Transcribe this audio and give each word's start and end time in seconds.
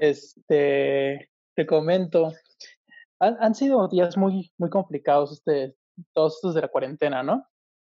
Este, 0.00 1.30
te 1.54 1.66
comento, 1.66 2.32
han, 3.20 3.54
sido 3.54 3.88
días 3.88 4.16
muy, 4.16 4.50
muy 4.58 4.70
complicados 4.70 5.32
este, 5.32 5.74
todos 6.12 6.36
estos 6.36 6.54
de 6.54 6.62
la 6.62 6.68
cuarentena, 6.68 7.22
¿no? 7.22 7.46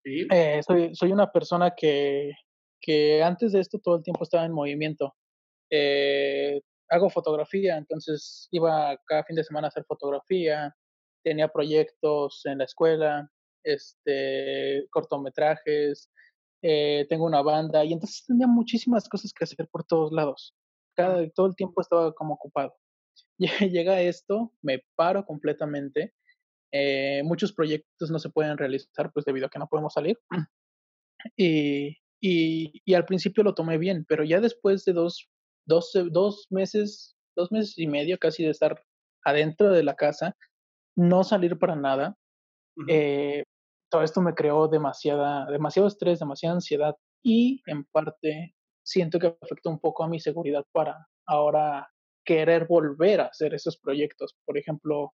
Sí. 0.03 0.27
Eh, 0.31 0.61
soy, 0.65 0.95
soy 0.95 1.11
una 1.11 1.31
persona 1.31 1.73
que, 1.75 2.31
que 2.79 3.23
antes 3.23 3.51
de 3.51 3.59
esto 3.59 3.79
todo 3.79 3.97
el 3.97 4.03
tiempo 4.03 4.23
estaba 4.23 4.45
en 4.45 4.53
movimiento. 4.53 5.15
Eh, 5.69 6.61
hago 6.89 7.09
fotografía, 7.09 7.77
entonces 7.77 8.47
iba 8.51 8.97
cada 9.05 9.23
fin 9.23 9.35
de 9.35 9.43
semana 9.43 9.67
a 9.67 9.69
hacer 9.69 9.83
fotografía, 9.85 10.73
tenía 11.23 11.49
proyectos 11.49 12.41
en 12.45 12.59
la 12.59 12.63
escuela, 12.63 13.29
este, 13.63 14.87
cortometrajes, 14.91 16.09
eh, 16.61 17.05
tengo 17.09 17.25
una 17.25 17.41
banda 17.41 17.83
y 17.83 17.91
entonces 17.91 18.23
tenía 18.25 18.47
muchísimas 18.47 19.09
cosas 19.09 19.33
que 19.33 19.43
hacer 19.43 19.67
por 19.69 19.83
todos 19.83 20.13
lados 20.13 20.55
cada, 20.97 21.29
todo 21.29 21.45
el 21.45 21.55
tiempo 21.55 21.81
estaba 21.81 22.13
como 22.13 22.33
ocupado. 22.33 22.75
Llega 23.71 24.01
esto, 24.01 24.51
me 24.61 24.83
paro 24.95 25.25
completamente. 25.25 26.13
Eh, 26.73 27.21
muchos 27.23 27.53
proyectos 27.53 28.11
no 28.11 28.19
se 28.19 28.29
pueden 28.29 28.57
realizar 28.57 29.11
pues 29.13 29.25
debido 29.25 29.45
a 29.47 29.49
que 29.49 29.59
no 29.59 29.67
podemos 29.67 29.93
salir. 29.93 30.17
Y, 31.35 31.97
y, 32.21 32.71
y, 32.85 32.93
al 32.93 33.03
principio 33.03 33.43
lo 33.43 33.55
tomé 33.55 33.79
bien, 33.79 34.05
pero 34.07 34.23
ya 34.23 34.39
después 34.39 34.85
de 34.85 34.93
dos, 34.93 35.27
dos, 35.65 35.91
dos 36.11 36.45
meses, 36.51 37.17
dos 37.35 37.51
meses 37.51 37.77
y 37.79 37.87
medio 37.87 38.19
casi 38.19 38.43
de 38.43 38.51
estar 38.51 38.83
adentro 39.25 39.71
de 39.71 39.83
la 39.83 39.95
casa, 39.95 40.37
no 40.95 41.23
salir 41.23 41.57
para 41.57 41.75
nada, 41.75 42.15
eh, 42.87 43.43
todo 43.89 44.03
esto 44.03 44.21
me 44.21 44.35
creó 44.35 44.67
demasiada, 44.67 45.49
demasiado 45.49 45.87
estrés, 45.87 46.19
demasiada 46.19 46.55
ansiedad 46.55 46.95
y 47.23 47.61
en 47.65 47.83
parte 47.85 48.55
siento 48.87 49.19
que 49.19 49.35
afecta 49.41 49.69
un 49.69 49.79
poco 49.79 50.03
a 50.03 50.07
mi 50.07 50.19
seguridad 50.19 50.63
para 50.71 51.07
ahora 51.27 51.91
querer 52.25 52.67
volver 52.67 53.19
a 53.19 53.25
hacer 53.25 53.53
esos 53.53 53.77
proyectos. 53.77 54.33
Por 54.45 54.57
ejemplo, 54.57 55.13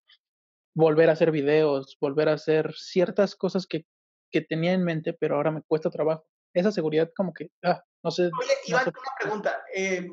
volver 0.75 1.09
a 1.09 1.13
hacer 1.13 1.31
videos, 1.31 1.97
volver 1.99 2.29
a 2.29 2.33
hacer 2.33 2.71
ciertas 2.75 3.35
cosas 3.35 3.65
que, 3.65 3.85
que 4.31 4.41
tenía 4.41 4.73
en 4.73 4.83
mente, 4.83 5.13
pero 5.13 5.35
ahora 5.35 5.51
me 5.51 5.63
cuesta 5.63 5.89
trabajo. 5.89 6.23
Esa 6.53 6.71
seguridad 6.71 7.09
como 7.15 7.33
que, 7.33 7.49
ah, 7.63 7.83
no 8.03 8.11
sé. 8.11 8.25
Oye, 8.25 8.53
Iván, 8.67 8.87
una 8.87 9.15
pregunta. 9.19 9.63
Eh, 9.75 10.07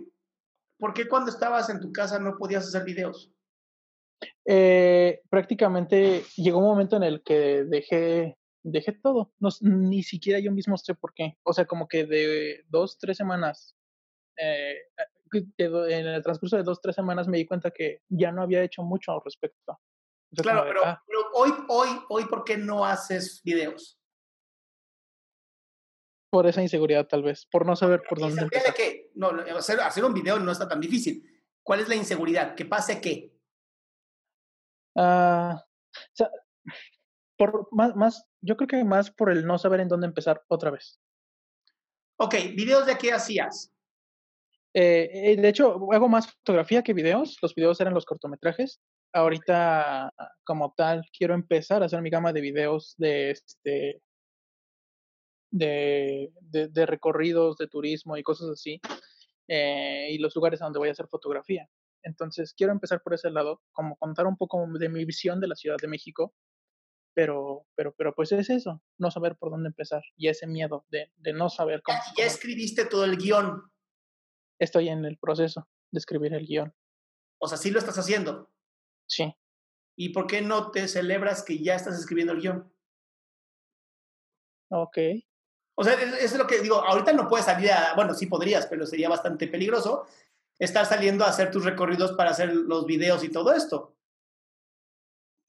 ¿Por 0.78 0.94
qué 0.94 1.06
cuando 1.06 1.30
estabas 1.30 1.68
en 1.68 1.80
tu 1.80 1.92
casa 1.92 2.18
no 2.18 2.38
podías 2.38 2.66
hacer 2.66 2.84
videos? 2.84 3.30
Eh, 4.46 5.20
prácticamente 5.28 6.24
llegó 6.36 6.60
un 6.60 6.64
momento 6.64 6.96
en 6.96 7.02
el 7.02 7.22
que 7.22 7.64
dejé 7.64 8.38
dejé 8.62 8.92
todo. 8.92 9.32
No, 9.38 9.48
ni 9.60 10.02
siquiera 10.02 10.38
yo 10.38 10.52
mismo 10.52 10.76
sé 10.76 10.94
por 10.94 11.14
qué. 11.14 11.38
O 11.42 11.52
sea, 11.52 11.66
como 11.66 11.88
que 11.88 12.06
de 12.06 12.64
dos, 12.68 12.98
tres 12.98 13.16
semanas, 13.16 13.76
eh, 14.36 14.76
en 15.58 16.06
el 16.06 16.22
transcurso 16.22 16.56
de 16.56 16.62
dos, 16.62 16.80
tres 16.80 16.96
semanas 16.96 17.28
me 17.28 17.38
di 17.38 17.46
cuenta 17.46 17.70
que 17.70 18.02
ya 18.08 18.32
no 18.32 18.42
había 18.42 18.62
hecho 18.62 18.82
mucho 18.82 19.12
al 19.12 19.20
respecto. 19.24 19.80
claro, 20.36 20.64
pero, 20.66 20.84
ah". 20.84 21.02
pero, 21.06 21.20
hoy, 21.34 21.52
hoy, 21.68 21.88
hoy, 22.08 22.24
¿por 22.24 22.44
qué 22.44 22.56
no 22.56 22.84
haces 22.84 23.40
videos? 23.44 23.98
Por 26.30 26.46
esa 26.46 26.62
inseguridad, 26.62 27.08
tal 27.08 27.22
vez, 27.22 27.46
por 27.46 27.66
no 27.66 27.74
saber 27.74 28.02
por 28.08 28.20
dónde 28.20 28.42
empezar. 28.42 28.74
qué? 28.74 29.10
No, 29.14 29.30
hacer, 29.56 29.80
hacer 29.80 30.04
un 30.04 30.14
video 30.14 30.38
no 30.38 30.52
está 30.52 30.68
tan 30.68 30.80
difícil. 30.80 31.24
¿Cuál 31.62 31.80
es 31.80 31.88
la 31.88 31.96
inseguridad? 31.96 32.54
¿Que 32.54 32.64
pase 32.64 33.00
qué? 33.00 33.36
Ah, 34.96 35.64
o 35.92 36.14
sea, 36.14 36.30
por 37.40 37.68
más, 37.72 37.96
más, 37.96 38.26
yo 38.42 38.54
creo 38.54 38.68
que 38.68 38.84
más 38.84 39.10
por 39.10 39.30
el 39.30 39.46
no 39.46 39.56
saber 39.56 39.80
en 39.80 39.88
dónde 39.88 40.06
empezar 40.06 40.42
otra 40.48 40.70
vez. 40.70 41.00
Ok, 42.18 42.34
¿videos 42.54 42.84
de 42.84 42.98
qué 42.98 43.14
hacías? 43.14 43.72
Eh, 44.74 45.08
eh, 45.10 45.36
de 45.36 45.48
hecho, 45.48 45.90
hago 45.90 46.06
más 46.06 46.30
fotografía 46.30 46.82
que 46.82 46.92
videos. 46.92 47.38
Los 47.40 47.54
videos 47.54 47.80
eran 47.80 47.94
los 47.94 48.04
cortometrajes. 48.04 48.82
Ahorita, 49.14 50.12
como 50.44 50.74
tal, 50.76 51.02
quiero 51.16 51.32
empezar 51.32 51.82
a 51.82 51.86
hacer 51.86 52.02
mi 52.02 52.10
gama 52.10 52.34
de 52.34 52.42
videos 52.42 52.94
de 52.98 53.30
este 53.30 54.02
de, 55.50 56.30
de, 56.42 56.86
recorridos, 56.86 57.56
de 57.56 57.68
turismo 57.68 58.18
y 58.18 58.22
cosas 58.22 58.50
así, 58.50 58.82
eh, 59.48 60.08
y 60.10 60.18
los 60.18 60.36
lugares 60.36 60.60
a 60.60 60.64
donde 60.64 60.78
voy 60.78 60.90
a 60.90 60.92
hacer 60.92 61.08
fotografía. 61.08 61.66
Entonces, 62.02 62.52
quiero 62.52 62.74
empezar 62.74 63.00
por 63.00 63.14
ese 63.14 63.30
lado, 63.30 63.62
como 63.72 63.96
contar 63.96 64.26
un 64.26 64.36
poco 64.36 64.62
de 64.78 64.90
mi 64.90 65.06
visión 65.06 65.40
de 65.40 65.48
la 65.48 65.56
Ciudad 65.56 65.78
de 65.80 65.88
México 65.88 66.34
pero, 67.14 67.66
pero, 67.74 67.94
pero 67.96 68.14
pues 68.14 68.32
es 68.32 68.50
eso, 68.50 68.82
no 68.98 69.10
saber 69.10 69.36
por 69.36 69.50
dónde 69.50 69.68
empezar 69.68 70.02
y 70.16 70.28
ese 70.28 70.46
miedo 70.46 70.86
de, 70.90 71.12
de 71.16 71.32
no 71.32 71.48
saber 71.48 71.82
cómo. 71.82 71.98
¿Ya, 72.16 72.24
escribiste 72.24 72.84
todo 72.84 73.04
el 73.04 73.16
guion? 73.16 73.62
Estoy 74.58 74.88
en 74.88 75.04
el 75.04 75.18
proceso 75.18 75.68
de 75.90 75.98
escribir 75.98 76.34
el 76.34 76.46
guion. 76.46 76.74
O 77.38 77.48
sea, 77.48 77.58
sí 77.58 77.70
lo 77.70 77.78
estás 77.78 77.98
haciendo. 77.98 78.50
Sí. 79.08 79.34
¿Y 79.96 80.10
por 80.10 80.26
qué 80.26 80.42
no 80.42 80.70
te 80.70 80.86
celebras 80.88 81.42
que 81.42 81.62
ya 81.62 81.74
estás 81.74 81.98
escribiendo 81.98 82.32
el 82.32 82.40
guion? 82.40 82.72
Ok. 84.70 84.98
O 85.74 85.84
sea, 85.84 85.94
eso 85.94 86.16
es 86.16 86.36
lo 86.36 86.46
que 86.46 86.60
digo, 86.60 86.76
ahorita 86.76 87.12
no 87.12 87.26
puedes 87.26 87.46
salir 87.46 87.72
a, 87.72 87.94
bueno, 87.94 88.14
sí 88.14 88.26
podrías, 88.26 88.66
pero 88.66 88.86
sería 88.86 89.08
bastante 89.08 89.48
peligroso 89.48 90.06
estar 90.58 90.84
saliendo 90.84 91.24
a 91.24 91.28
hacer 91.28 91.50
tus 91.50 91.64
recorridos 91.64 92.12
para 92.12 92.30
hacer 92.30 92.54
los 92.54 92.84
videos 92.84 93.24
y 93.24 93.30
todo 93.30 93.54
esto. 93.54 93.96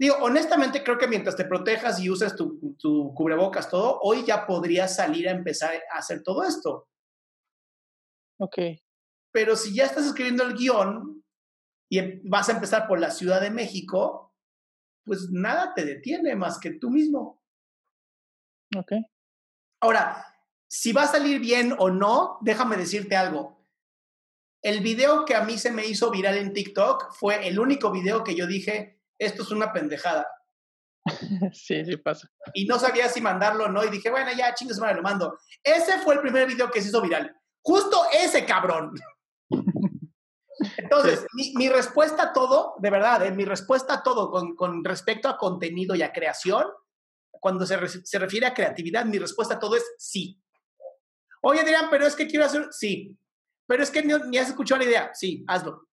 Digo, 0.01 0.15
honestamente 0.21 0.83
creo 0.83 0.97
que 0.97 1.07
mientras 1.07 1.35
te 1.35 1.45
protejas 1.45 1.99
y 1.99 2.09
uses 2.09 2.35
tu, 2.35 2.75
tu, 2.79 3.13
cubrebocas, 3.13 3.69
todo, 3.69 3.99
hoy 4.01 4.25
ya 4.25 4.47
podrías 4.47 4.95
salir 4.95 5.29
a 5.29 5.31
empezar 5.31 5.79
a 5.93 5.99
hacer 5.99 6.23
todo 6.23 6.43
esto. 6.43 6.89
Ok. 8.39 8.57
Pero 9.31 9.55
si 9.55 9.75
ya 9.75 9.85
estás 9.85 10.07
escribiendo 10.07 10.43
el 10.43 10.55
guion 10.55 11.23
y 11.87 11.99
em, 11.99 12.19
vas 12.23 12.49
a 12.49 12.53
empezar 12.53 12.87
por 12.87 12.99
la 12.99 13.11
Ciudad 13.11 13.41
de 13.41 13.51
México, 13.51 14.33
pues 15.05 15.29
nada 15.29 15.75
te 15.75 15.85
detiene 15.85 16.35
más 16.35 16.57
que 16.59 16.71
tú 16.71 16.89
mismo. 16.89 17.39
Ok. 18.75 18.93
Ahora, 19.83 20.25
si 20.67 20.93
va 20.93 21.03
a 21.03 21.07
salir 21.07 21.39
bien 21.39 21.75
o 21.77 21.91
no, 21.91 22.39
déjame 22.41 22.75
decirte 22.75 23.15
algo. 23.15 23.67
El 24.63 24.81
video 24.81 25.25
que 25.25 25.35
a 25.35 25.43
mí 25.43 25.59
se 25.59 25.71
me 25.71 25.85
hizo 25.85 26.09
viral 26.09 26.39
en 26.39 26.53
TikTok 26.53 27.13
fue 27.13 27.47
el 27.47 27.59
único 27.59 27.91
video 27.91 28.23
que 28.23 28.33
yo 28.33 28.47
dije, 28.47 29.00
esto 29.21 29.43
es 29.43 29.51
una 29.51 29.71
pendejada. 29.71 30.27
Sí, 31.53 31.83
sí 31.85 31.97
pasa. 31.97 32.27
Y 32.53 32.65
no 32.65 32.77
sabía 32.79 33.09
si 33.09 33.21
mandarlo 33.21 33.65
o 33.65 33.69
no, 33.69 33.83
y 33.83 33.89
dije, 33.89 34.09
bueno, 34.09 34.31
ya, 34.35 34.53
chingues 34.53 34.79
madre, 34.79 34.95
lo 34.95 35.01
mando. 35.01 35.37
Ese 35.63 35.99
fue 35.99 36.15
el 36.15 36.21
primer 36.21 36.47
video 36.47 36.69
que 36.69 36.81
se 36.81 36.89
hizo 36.89 37.01
viral. 37.01 37.35
Justo 37.63 38.03
ese 38.11 38.45
cabrón. 38.45 38.93
Entonces, 40.77 41.25
mi, 41.33 41.69
respuesta 41.69 42.23
a 42.23 42.33
todo, 42.33 42.75
de 42.79 42.89
verdad, 42.91 43.25
eh, 43.25 43.31
mi 43.31 43.45
respuesta 43.45 43.95
a 43.95 44.03
todo 44.03 44.29
con, 44.29 44.55
con, 44.55 44.83
respecto 44.83 45.27
a 45.27 45.37
contenido 45.37 45.95
y 45.95 46.03
a 46.03 46.13
creación, 46.13 46.67
cuando 47.31 47.65
se, 47.65 47.77
se 47.87 48.19
refiere 48.19 48.45
a 48.45 48.53
creatividad, 48.53 49.05
mi 49.05 49.17
respuesta 49.17 49.55
a 49.55 49.59
todo 49.59 49.75
es 49.75 49.85
sí. 49.97 50.39
Oye, 51.41 51.63
dirán, 51.63 51.87
pero 51.89 52.05
es 52.05 52.15
que 52.15 52.27
quiero 52.27 52.45
hacer, 52.45 52.67
sí. 52.69 53.17
Pero 53.65 53.81
es 53.81 53.89
que 53.89 54.03
ni, 54.03 54.13
ni 54.29 54.37
has 54.37 54.49
escuchado 54.49 54.79
la 54.79 54.85
idea, 54.85 55.11
sí, 55.13 55.43
hazlo. 55.47 55.87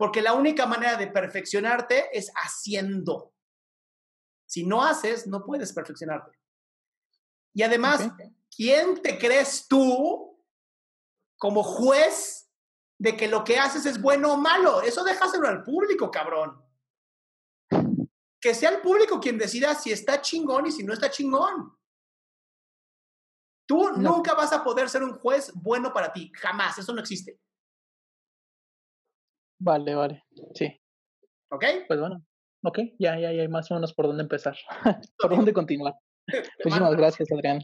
Porque 0.00 0.22
la 0.22 0.32
única 0.32 0.64
manera 0.64 0.96
de 0.96 1.08
perfeccionarte 1.08 2.08
es 2.16 2.32
haciendo. 2.34 3.34
Si 4.46 4.64
no 4.64 4.82
haces, 4.82 5.26
no 5.26 5.44
puedes 5.44 5.74
perfeccionarte. 5.74 6.38
Y 7.52 7.62
además, 7.62 8.08
¿quién 8.56 9.02
te 9.02 9.18
crees 9.18 9.68
tú 9.68 10.42
como 11.36 11.62
juez 11.62 12.50
de 12.98 13.14
que 13.14 13.28
lo 13.28 13.44
que 13.44 13.58
haces 13.58 13.84
es 13.84 14.00
bueno 14.00 14.32
o 14.32 14.36
malo? 14.38 14.80
Eso 14.80 15.04
déjaselo 15.04 15.46
al 15.46 15.62
público, 15.62 16.10
cabrón. 16.10 16.64
Que 18.40 18.54
sea 18.54 18.70
el 18.70 18.80
público 18.80 19.20
quien 19.20 19.36
decida 19.36 19.74
si 19.74 19.92
está 19.92 20.22
chingón 20.22 20.66
y 20.66 20.72
si 20.72 20.82
no 20.82 20.94
está 20.94 21.10
chingón. 21.10 21.76
Tú 23.66 23.90
nunca 23.98 24.32
vas 24.32 24.54
a 24.54 24.64
poder 24.64 24.88
ser 24.88 25.02
un 25.02 25.18
juez 25.18 25.52
bueno 25.52 25.92
para 25.92 26.10
ti, 26.10 26.32
jamás, 26.36 26.78
eso 26.78 26.94
no 26.94 27.02
existe. 27.02 27.38
Vale, 29.60 29.94
vale, 29.94 30.24
sí. 30.54 30.80
¿Ok? 31.50 31.64
Pues 31.86 32.00
bueno, 32.00 32.24
ok, 32.62 32.78
ya, 32.98 33.18
ya, 33.18 33.30
ya 33.32 33.42
hay 33.42 33.48
más 33.48 33.70
o 33.70 33.74
menos 33.74 33.92
por 33.92 34.06
dónde 34.06 34.22
empezar, 34.22 34.56
por 35.18 35.36
dónde 35.36 35.52
continuar. 35.52 35.94
Muchísimas 36.64 36.96
gracias, 36.96 37.30
Adrián. 37.30 37.60